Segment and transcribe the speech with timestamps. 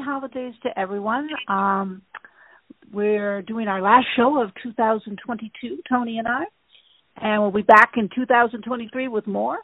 [0.00, 1.28] holidays to everyone.
[1.48, 2.02] Um,
[2.92, 6.44] we're doing our last show of 2022, Tony and I,
[7.16, 9.58] and we'll be back in 2023 with more.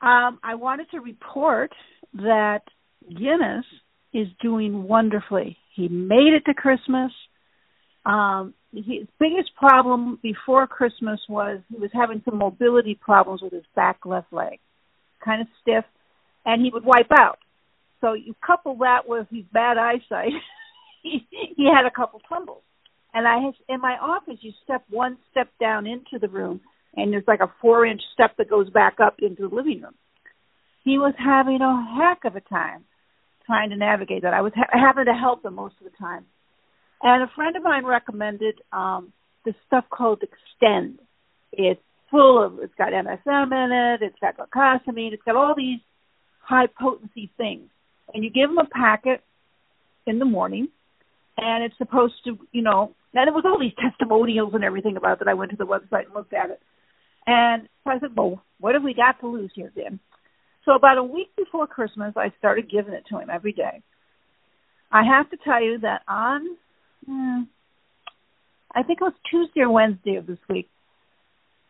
[0.00, 1.72] Um, I wanted to report
[2.14, 2.60] that
[3.08, 3.64] Guinness
[4.12, 5.56] is doing wonderfully.
[5.74, 7.12] He made it to Christmas.
[8.04, 13.64] Um, his biggest problem before Christmas was he was having some mobility problems with his
[13.74, 14.60] back left leg,
[15.24, 15.84] kind of stiff,
[16.44, 17.38] and he would wipe out.
[18.00, 20.32] So you couple that with his bad eyesight,
[21.02, 22.62] he, he had a couple tumbles.
[23.14, 23.38] And I,
[23.72, 26.60] in my office, you step one step down into the room,
[26.94, 29.94] and there's like a four-inch step that goes back up into the living room.
[30.84, 32.84] He was having a heck of a time
[33.46, 34.34] trying to navigate that.
[34.34, 36.26] I was ha- having to help him most of the time.
[37.02, 39.12] And a friend of mine recommended um
[39.44, 40.98] this stuff called Extend.
[41.52, 45.80] It's full of it's got MSM in it, it's got glucosamine, it's got all these
[46.42, 47.68] high potency things.
[48.16, 49.22] And you give them a packet
[50.06, 50.68] in the morning
[51.36, 55.18] and it's supposed to, you know, and it was all these testimonials and everything about
[55.18, 55.28] that.
[55.28, 56.58] I went to the website and looked at it.
[57.26, 60.00] And so I said, well, what have we got to lose here, then?
[60.64, 63.82] So about a week before Christmas, I started giving it to him every day.
[64.90, 66.56] I have to tell you that on,
[67.04, 67.42] hmm,
[68.74, 70.70] I think it was Tuesday or Wednesday of this week,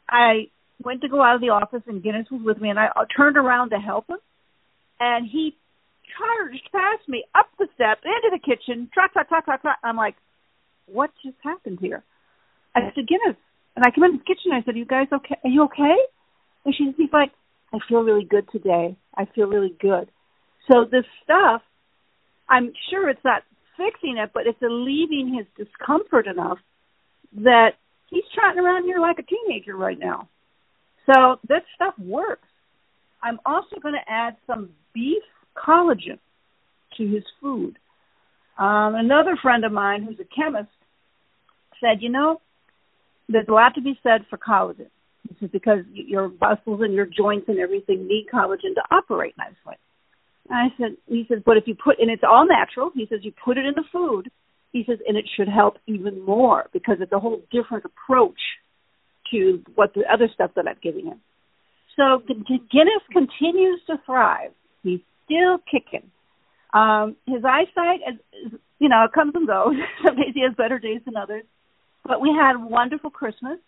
[0.08, 0.46] I
[0.80, 3.36] went to go out of the office and Guinness was with me, and I turned
[3.36, 4.18] around to help him,
[5.00, 5.56] and he
[6.16, 9.78] charged past me up the step into the kitchen, trot trot trot trot trot.
[9.82, 10.16] I'm like,
[10.86, 12.04] what just happened here?
[12.74, 13.36] I said, Guinness,
[13.74, 14.52] and I come into the kitchen.
[14.52, 15.36] I said, you guys okay?
[15.42, 15.96] Are you okay?
[16.64, 17.32] And she's he's like,
[17.72, 18.96] I feel really good today.
[19.14, 20.10] I feel really good.
[20.70, 21.62] So this stuff,
[22.48, 23.42] I'm sure it's not
[23.76, 26.58] fixing it, but it's alleviating his discomfort enough
[27.36, 27.72] that
[28.10, 30.28] he's trotting around here like a teenager right now.
[31.06, 32.48] So this stuff works.
[33.22, 35.22] I'm also going to add some beef
[35.56, 36.18] collagen
[36.96, 37.78] to his food.
[38.58, 40.70] Um, another friend of mine who's a chemist
[41.80, 42.40] said, you know,
[43.28, 44.88] there's a lot to be said for collagen.
[45.28, 49.76] This is because your muscles and your joints and everything need collagen to operate nicely.
[50.50, 52.90] I said, he says, but if you put, and it's all natural.
[52.94, 54.30] He says, you put it in the food.
[54.72, 58.38] He says, and it should help even more because it's a whole different approach
[59.32, 61.20] to what the other stuff that I'm giving him.
[61.96, 64.52] So Guinness continues to thrive.
[64.82, 66.10] He's still kicking.
[66.72, 69.74] Um, his eyesight, is, you know, comes and goes.
[70.04, 71.44] Some days he has better days than others.
[72.04, 73.58] But we had a wonderful Christmas.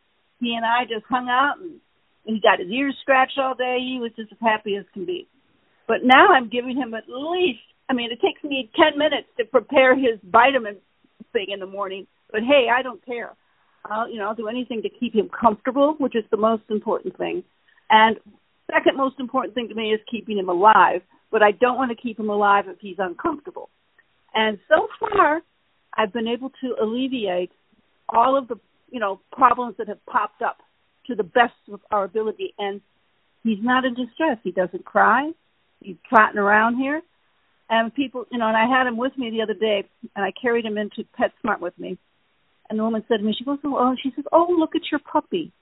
[0.41, 1.81] He and I just hung out and
[2.25, 3.79] he got his ears scratched all day.
[3.81, 5.27] He was just as happy as can be.
[5.89, 9.45] But now I'm giving him at least, I mean, it takes me 10 minutes to
[9.45, 10.77] prepare his vitamin
[11.33, 12.07] thing in the morning.
[12.31, 13.35] But hey, I don't care.
[13.85, 17.17] I'll, you know, I'll do anything to keep him comfortable, which is the most important
[17.17, 17.43] thing.
[17.91, 18.17] And
[18.71, 21.01] second most important thing to me is keeping him alive.
[21.31, 23.69] But I don't want to keep him alive if he's uncomfortable.
[24.35, 25.43] And so far,
[25.95, 27.51] I've been able to alleviate
[28.09, 28.57] all of the,
[28.91, 30.59] you know, problems that have popped up
[31.07, 32.55] to the best of our ability.
[32.59, 32.81] And
[33.43, 34.39] he's not in distress.
[34.43, 35.33] He doesn't cry
[35.81, 37.03] he's trotting around here.
[37.71, 39.85] And people, you know, and I had him with me the other day,
[40.17, 41.99] and I carried him into PetSmart with me.
[42.71, 45.01] And the woman said to me, she goes, oh, she says, oh, look at your
[45.01, 45.53] puppy.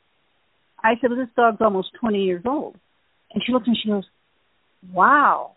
[0.83, 2.77] I said, well, this dog's almost 20 years old.
[3.33, 4.05] And she looks and she goes,
[4.93, 5.56] wow.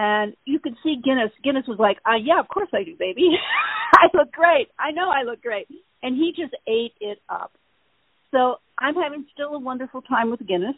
[0.00, 1.32] And you could see Guinness.
[1.42, 3.30] Guinness was like, uh, yeah, of course I do, baby.
[3.94, 4.68] I look great.
[4.78, 5.66] I know I look great.
[6.04, 7.50] And he just ate it up.
[8.30, 10.76] So I'm having still a wonderful time with Guinness.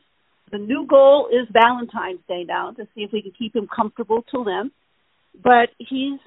[0.50, 4.25] The new goal is Valentine's Day now to see if we can keep him comfortable
[4.30, 4.70] till then.
[5.44, 6.19] But he's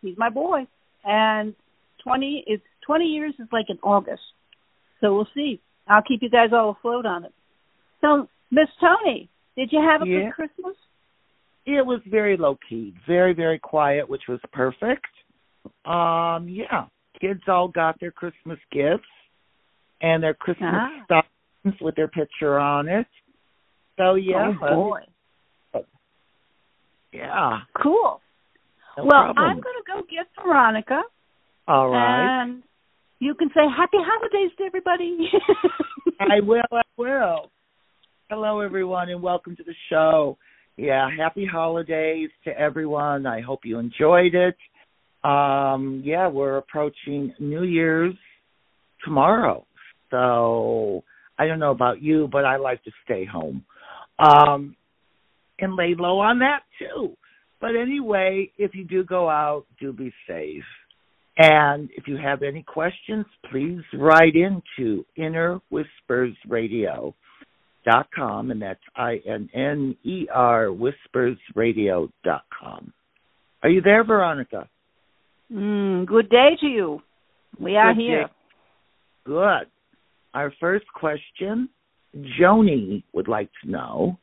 [0.00, 0.66] he's my boy,
[1.04, 1.54] and
[2.02, 4.22] twenty is twenty years is like in August,
[5.00, 5.60] so we'll see.
[5.86, 7.32] I'll keep you guys all afloat on it.
[8.00, 10.24] So, Miss Tony, did you have a yeah.
[10.24, 10.74] good Christmas?
[11.66, 15.06] It was very low key, very very quiet, which was perfect.
[15.84, 16.86] Um, yeah,
[17.20, 19.04] kids all got their Christmas gifts
[20.00, 20.88] and their Christmas ah.
[21.04, 23.06] stockings with their picture on it.
[23.96, 24.52] So yeah.
[24.62, 25.00] Oh boy.
[27.12, 27.58] Yeah.
[27.82, 28.20] Cool.
[28.96, 29.38] No well, problem.
[29.38, 31.02] I'm going to go get Veronica.
[31.66, 32.42] All right.
[32.42, 32.62] And
[33.18, 35.28] you can say happy holidays to everybody.
[36.20, 36.62] I will.
[36.72, 37.50] I will.
[38.28, 40.38] Hello, everyone, and welcome to the show.
[40.76, 43.26] Yeah, happy holidays to everyone.
[43.26, 44.56] I hope you enjoyed it.
[45.22, 48.14] Um, yeah, we're approaching New Year's
[49.04, 49.66] tomorrow.
[50.10, 51.04] So
[51.38, 53.64] I don't know about you, but I like to stay home
[54.18, 54.76] um,
[55.58, 57.16] and lay low on that too.
[57.60, 60.64] But anyway, if you do go out, do be safe.
[61.36, 65.04] And if you have any questions, please write into
[67.90, 72.92] innerwhispersradio.com, and that's I N N E R whispersradio.com.
[73.62, 74.68] Are you there, Veronica?
[75.52, 77.02] Mm, good day to you.
[77.58, 78.24] We are Good here.
[78.24, 78.32] day.
[79.24, 79.66] Good.
[80.32, 81.68] Our first question,
[82.40, 84.18] Joni would like to know.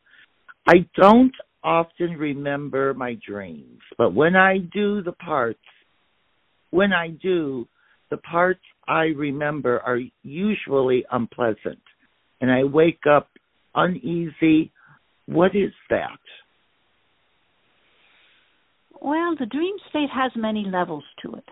[0.66, 1.34] I don't
[1.64, 5.60] often remember my dreams, but when I do the parts,
[6.72, 7.68] when I do,
[8.10, 11.82] the parts I remember are usually unpleasant,
[12.40, 13.28] and I wake up
[13.78, 14.72] uneasy.
[15.28, 16.20] What is that?
[19.00, 21.46] Well, the dream state has many levels to it.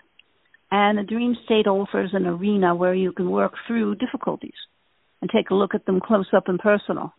[0.71, 4.55] And the dream state offers an arena where you can work through difficulties
[5.21, 7.13] and take a look at them close up and personal.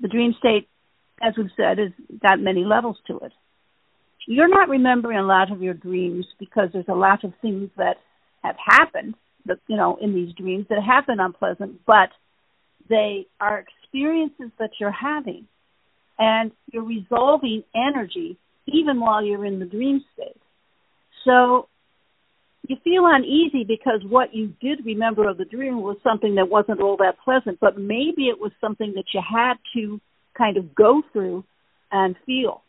[0.00, 0.68] The dream state,
[1.22, 3.32] as we've said, has got many levels to it.
[4.28, 7.96] You're not remembering a lot of your dreams because there's a lot of things that
[8.42, 9.14] have happened,
[9.46, 12.10] that, you know, in these dreams that have been unpleasant, but
[12.88, 13.58] they are
[13.92, 15.46] experiences that you're having.
[16.18, 18.36] And you're resolving energy
[18.66, 20.40] even while you're in the dream state.
[21.24, 21.68] So
[22.68, 26.80] you feel uneasy because what you did remember of the dream was something that wasn't
[26.80, 30.00] all that pleasant, but maybe it was something that you had to
[30.36, 31.44] kind of go through
[31.90, 32.62] and feel.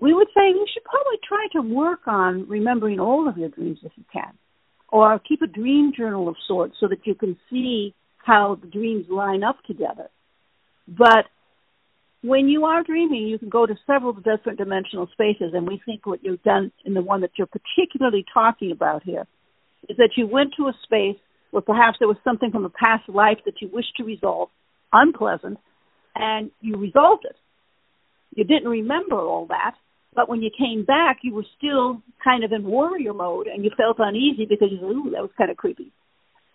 [0.00, 3.78] We would say you should probably try to work on remembering all of your dreams
[3.84, 4.32] if you can,
[4.88, 7.94] or keep a dream journal of sorts so that you can see
[8.24, 10.08] how the dreams line up together.
[10.86, 11.26] But
[12.22, 16.04] when you are dreaming, you can go to several different dimensional spaces, and we think
[16.04, 19.26] what you've done in the one that you're particularly talking about here
[19.88, 21.16] is that you went to a space
[21.50, 24.50] where perhaps there was something from a past life that you wished to resolve,
[24.92, 25.58] unpleasant,
[26.14, 27.36] and you resolved it.
[28.34, 29.74] You didn't remember all that,
[30.14, 33.70] but when you came back, you were still kind of in warrior mode, and you
[33.76, 35.90] felt uneasy because you said, "Ooh, that was kind of creepy."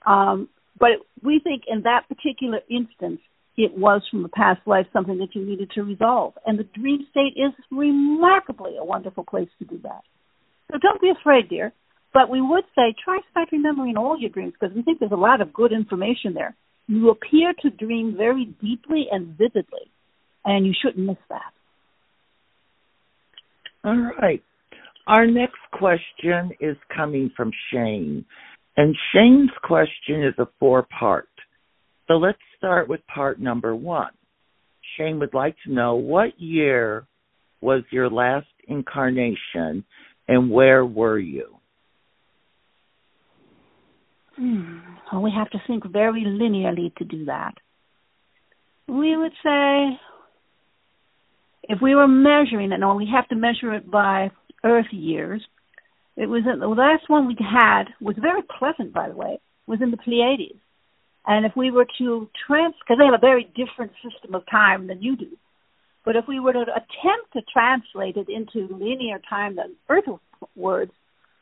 [0.05, 3.19] Um, but we think in that particular instance,
[3.57, 6.33] it was from a past life something that you needed to resolve.
[6.45, 10.01] And the dream state is remarkably a wonderful place to do that.
[10.71, 11.71] So don't be afraid, dear.
[12.13, 15.15] But we would say try start remembering all your dreams because we think there's a
[15.15, 16.55] lot of good information there.
[16.87, 19.91] You appear to dream very deeply and vividly,
[20.43, 21.51] and you shouldn't miss that.
[23.83, 24.43] All right.
[25.07, 28.25] Our next question is coming from Shane.
[28.77, 31.29] And Shane's question is a four part.
[32.07, 34.11] So let's start with part number one.
[34.97, 37.07] Shane would like to know what year
[37.61, 39.83] was your last incarnation
[40.27, 41.55] and where were you?
[44.35, 44.79] Hmm.
[45.11, 47.53] Well, we have to think very linearly to do that.
[48.87, 49.99] We would say
[51.63, 54.31] if we were measuring it, no, we have to measure it by
[54.63, 55.41] Earth years.
[56.17, 59.81] It was uh, the last one we had was very pleasant, by the way, was
[59.81, 60.59] in the Pleiades.
[61.27, 64.87] And if we were to trans, because they have a very different system of time
[64.87, 65.37] than you do,
[66.05, 70.05] but if we were to attempt to translate it into linear time, the Earth
[70.55, 70.91] words,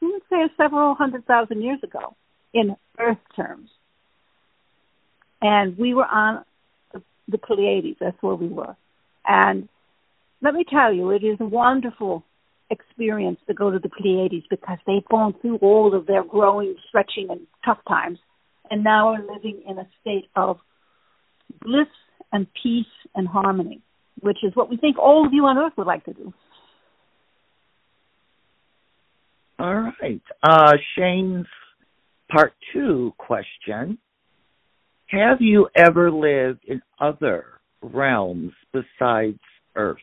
[0.01, 2.15] we would say several hundred thousand years ago
[2.53, 3.69] in Earth terms.
[5.41, 6.45] And we were on
[7.27, 7.97] the, Pleiades.
[7.99, 8.75] That's where we were.
[9.27, 9.67] And
[10.41, 12.23] let me tell you, it is wonderful
[12.69, 17.27] experience to go to the Pleiades because they've gone through all of their growing, stretching,
[17.29, 18.19] and tough times,
[18.69, 20.57] and now are living in a state of
[21.61, 21.87] bliss
[22.31, 23.81] and peace and harmony,
[24.21, 26.33] which is what we think all of you on Earth would like to do.
[29.59, 30.21] All right.
[30.41, 31.45] Uh, Shane's
[32.29, 33.97] part two question
[35.07, 37.45] Have you ever lived in other
[37.81, 39.39] realms besides
[39.75, 39.97] Earth?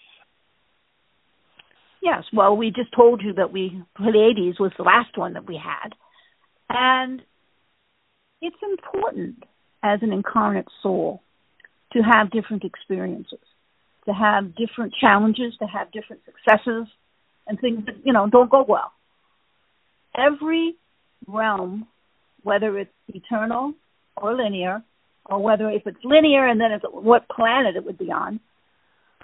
[2.03, 5.61] Yes, well, we just told you that we Pleiades was the last one that we
[5.63, 5.91] had,
[6.69, 7.23] and
[8.41, 9.45] it's important
[9.83, 11.23] as an incarnate soul
[11.93, 13.41] to have different experiences,
[14.07, 16.87] to have different challenges, to have different successes,
[17.47, 18.93] and things that you know don't go well.
[20.17, 20.77] Every
[21.27, 21.87] realm,
[22.43, 23.75] whether it's eternal
[24.17, 24.83] or linear,
[25.27, 28.41] or whether if it's linear and then it's what planet it would be on,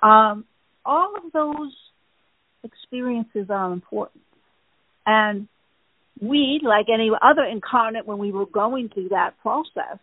[0.02, 0.44] um,
[0.84, 1.72] all of those
[2.66, 4.22] experiences are important.
[5.06, 5.48] And
[6.20, 9.98] we, like any other incarnate, when we were going through that process,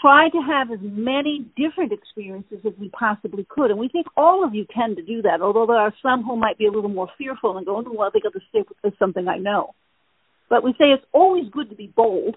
[0.00, 3.70] tried to have as many different experiences as we possibly could.
[3.70, 6.36] And we think all of you tend to do that, although there are some who
[6.36, 8.66] might be a little more fearful and go, oh, well, I think I'll just stick
[8.82, 9.74] with something I know.
[10.48, 12.36] But we say it's always good to be bold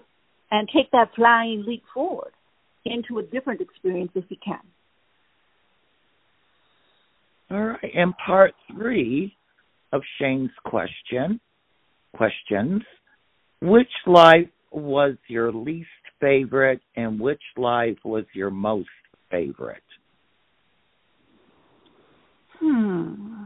[0.50, 2.32] and take that flying leap forward
[2.84, 4.60] into a different experience if you can.
[7.50, 7.90] All right.
[7.94, 9.36] And part three
[9.92, 11.40] of Shane's question
[12.14, 12.82] questions.
[13.60, 15.88] Which life was your least
[16.20, 18.88] favorite and which life was your most
[19.30, 19.82] favorite?
[22.60, 23.44] Hmm.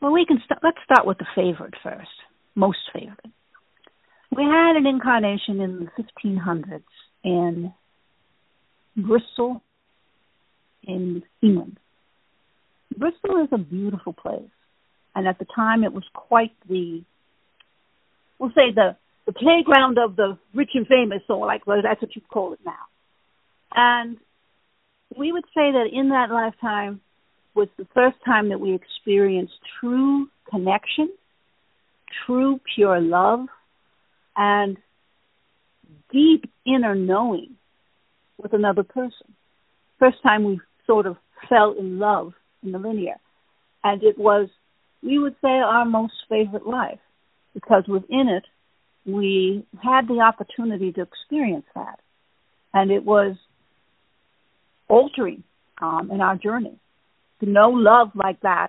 [0.00, 2.08] Well, we can let's start with the favorite first,
[2.54, 3.32] most favorite.
[4.36, 6.82] We had an incarnation in the 1500s
[7.24, 7.72] in
[8.96, 9.62] Bristol,
[10.86, 11.78] in England.
[12.96, 14.42] Bristol is a beautiful place,
[15.14, 17.02] and at the time it was quite the,
[18.38, 22.14] we'll say the the playground of the rich and famous, or like well, that's what
[22.14, 22.72] you call it now.
[23.74, 24.18] And
[25.16, 27.00] we would say that in that lifetime
[27.54, 31.10] was the first time that we experienced true connection,
[32.24, 33.46] true pure love,
[34.36, 34.76] and
[36.12, 37.56] deep inner knowing
[38.38, 39.34] with another person.
[39.98, 41.16] First time we sort of
[41.48, 43.16] fell in love in the linear.
[43.84, 44.48] And it was,
[45.02, 46.98] we would say, our most favorite life
[47.54, 48.44] because within it,
[49.10, 52.00] we had the opportunity to experience that.
[52.74, 53.36] And it was
[54.88, 55.42] altering
[55.80, 56.78] um, in our journey.
[57.40, 58.68] To know love like that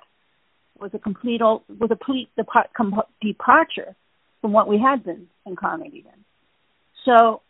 [0.80, 2.70] was a complete was a complete depart,
[3.22, 3.96] departure
[4.42, 6.26] from what we had been incarnated in.
[7.06, 7.42] So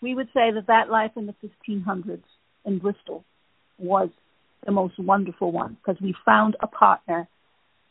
[0.00, 1.34] we would say that that life in the
[1.68, 2.22] 1500s
[2.64, 3.24] in Bristol
[3.78, 4.08] was
[4.64, 7.28] the most wonderful one because we found a partner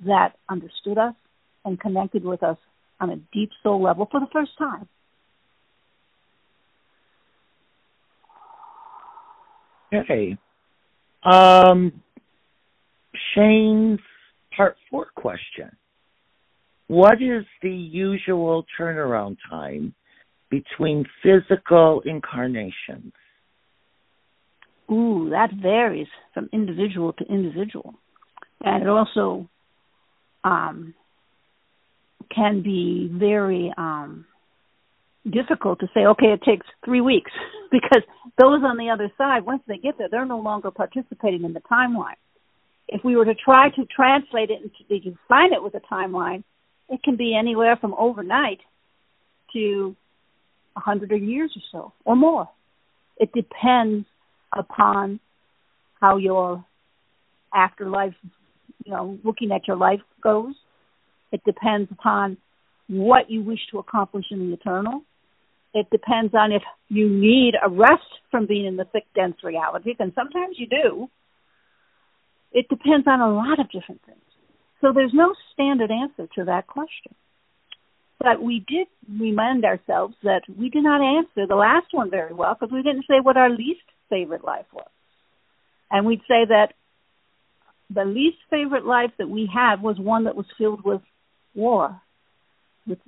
[0.06, 1.14] that understood us
[1.66, 2.58] and connected with us
[3.00, 4.88] on a deep soul level for the first time.
[9.94, 10.38] Okay.
[11.24, 12.02] Um,
[13.34, 14.00] Shane's
[14.56, 15.70] part four question.
[16.88, 19.94] What is the usual turnaround time
[20.50, 23.14] between physical incarnations?
[24.92, 27.94] Ooh, that varies from individual to individual.
[28.62, 29.48] And it also
[30.44, 30.94] um,
[32.34, 34.26] can be very um,
[35.30, 37.32] difficult to say, okay, it takes three weeks,
[37.72, 38.04] because
[38.38, 41.62] those on the other side, once they get there, they're no longer participating in the
[41.62, 42.16] timeline.
[42.88, 46.44] If we were to try to translate it and define it with a timeline,
[46.90, 48.60] it can be anywhere from overnight
[49.54, 49.96] to
[50.76, 52.50] a hundred years or so, or more.
[53.18, 54.06] It depends
[54.58, 55.20] upon
[56.00, 56.64] how your
[57.54, 58.14] afterlife,
[58.84, 60.54] you know, looking at your life goes.
[61.32, 62.38] It depends upon
[62.88, 65.02] what you wish to accomplish in the eternal.
[65.74, 69.96] It depends on if you need a rest from being in the thick, dense reality,
[69.98, 71.10] and sometimes you do.
[72.52, 74.20] It depends on a lot of different things.
[74.82, 77.16] So there's no standard answer to that question.
[78.20, 82.54] But we did remind ourselves that we did not answer the last one very well
[82.54, 84.88] because we didn't say what our least favorite life was.
[85.92, 86.74] And we'd say that
[87.90, 91.02] the least favorite life that we had was one that was filled with
[91.54, 92.02] war,
[92.88, 93.00] with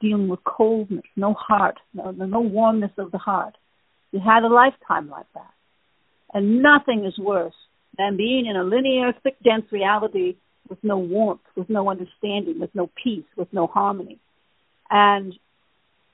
[0.00, 3.56] dealing with coldness, no heart, no, no warmness of the heart.
[4.12, 5.50] We had a lifetime like that.
[6.32, 7.54] And nothing is worse
[7.96, 10.36] than being in a linear, thick, dense reality
[10.68, 14.18] with no warmth, with no understanding, with no peace, with no harmony.
[14.90, 15.34] And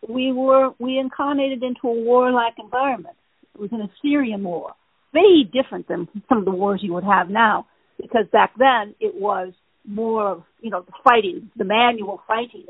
[0.06, 3.16] we were we incarnated into a warlike environment.
[3.54, 4.72] It was an Assyrian war,
[5.12, 7.66] very different than some of the wars you would have now,
[8.00, 9.52] because back then it was
[9.84, 12.64] more of you know the fighting, the manual fighting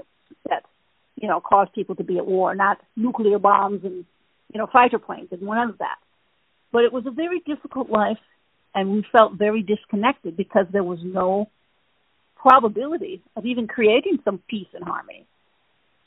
[0.49, 0.65] that
[1.17, 4.05] you know caused people to be at war, not nuclear bombs and
[4.53, 5.97] you know fighter planes and none of that.
[6.73, 8.19] But it was a very difficult life,
[8.75, 11.49] and we felt very disconnected because there was no
[12.35, 15.27] probability of even creating some peace and harmony.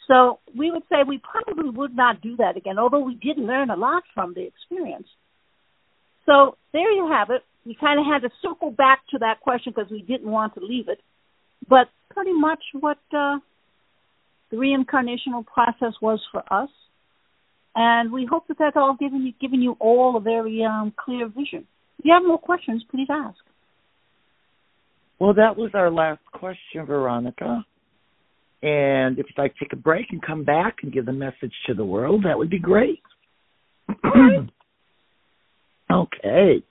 [0.07, 3.69] So we would say we probably would not do that again, although we did learn
[3.69, 5.07] a lot from the experience.
[6.25, 7.41] So there you have it.
[7.65, 10.59] We kind of had to circle back to that question because we didn't want to
[10.63, 10.99] leave it.
[11.67, 13.39] But pretty much what uh,
[14.51, 16.69] the reincarnational process was for us.
[17.75, 21.27] And we hope that that's all given you, given you all a very um, clear
[21.27, 21.67] vision.
[21.99, 23.37] If you have more questions, please ask.
[25.19, 27.65] Well, that was our last question, Veronica.
[28.61, 31.53] And if you'd like to take a break and come back and give the message
[31.67, 33.01] to the world, that would be great.
[35.91, 36.63] okay.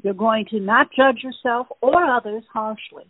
[0.02, 3.04] You're going to not judge yourself or others harshly.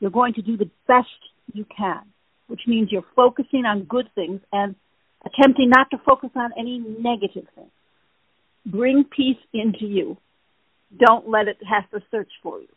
[0.00, 1.06] You're going to do the best
[1.52, 2.00] you can,
[2.48, 4.74] which means you're focusing on good things and
[5.24, 7.70] attempting not to focus on any negative things.
[8.66, 10.16] Bring peace into you.
[10.98, 12.68] Don't let it have to search for you.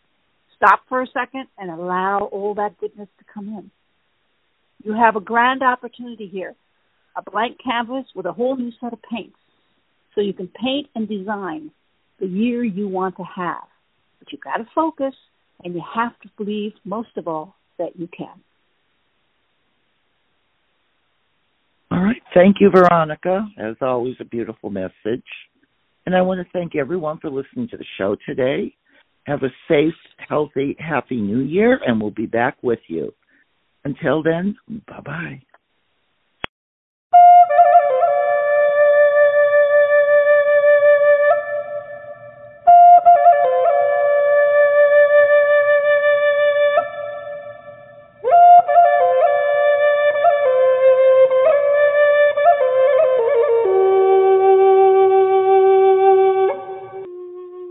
[0.55, 3.71] Stop for a second and allow all that goodness to come in.
[4.83, 6.55] You have a grand opportunity here
[7.15, 9.37] a blank canvas with a whole new set of paints.
[10.15, 11.71] So you can paint and design
[12.19, 13.63] the year you want to have.
[14.19, 15.13] But you've got to focus
[15.63, 18.41] and you have to believe, most of all, that you can.
[21.91, 22.21] All right.
[22.33, 23.47] Thank you, Veronica.
[23.57, 25.23] As always, a beautiful message.
[26.05, 28.75] And I want to thank everyone for listening to the show today.
[29.25, 29.93] Have a safe,
[30.27, 33.13] healthy, happy new year, and we'll be back with you.
[33.85, 34.55] Until then,
[34.87, 35.41] bye bye.